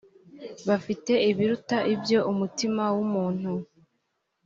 [0.67, 3.51] bafite ibiruta ibyo umutima w’umuntu